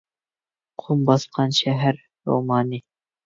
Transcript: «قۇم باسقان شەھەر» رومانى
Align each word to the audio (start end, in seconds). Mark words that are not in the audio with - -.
«قۇم 0.83 1.03
باسقان 1.09 1.53
شەھەر» 1.59 2.01
رومانى 2.31 2.81